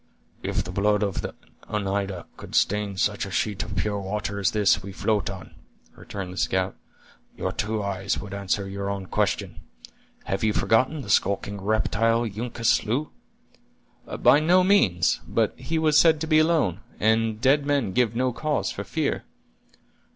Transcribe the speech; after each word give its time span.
"If 0.41 0.63
the 0.63 0.71
blood 0.71 1.03
of 1.03 1.23
an 1.23 1.33
Oneida 1.69 2.25
could 2.35 2.55
stain 2.55 2.97
such 2.97 3.23
a 3.23 3.29
sheet 3.29 3.61
of 3.61 3.75
pure 3.75 3.99
water 3.99 4.39
as 4.39 4.49
this 4.49 4.81
we 4.81 4.91
float 4.91 5.29
on," 5.29 5.53
returned 5.95 6.33
the 6.33 6.37
scout, 6.37 6.75
"your 7.37 7.51
two 7.51 7.83
eyes 7.83 8.17
would 8.17 8.33
answer 8.33 8.67
your 8.67 8.89
own 8.89 9.05
question. 9.05 9.61
Have 10.23 10.43
you 10.43 10.53
forgotten 10.53 11.01
the 11.03 11.09
skulking 11.11 11.61
reptile 11.61 12.23
Uncas 12.23 12.67
slew?" 12.69 13.11
"By 14.23 14.39
no 14.39 14.63
means. 14.63 15.19
But 15.27 15.53
he 15.55 15.77
was 15.77 15.99
said 15.99 16.19
to 16.21 16.25
be 16.27 16.39
alone, 16.39 16.79
and 16.99 17.39
dead 17.39 17.67
men 17.67 17.91
give 17.91 18.15
no 18.15 18.33
cause 18.33 18.71
for 18.71 18.83
fear." 18.83 19.23